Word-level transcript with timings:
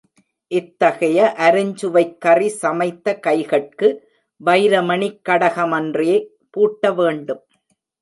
இத்தகைய 0.51 1.17
அருஞ் 1.39 1.73
சுவைக்கறி 1.81 2.47
சமைத்த 2.61 3.15
கைகட்கு 3.27 3.89
வைரமணிக் 4.41 5.23
கடகமன்றே 5.29 6.13
பூட்டவேண்டும்! 6.53 7.43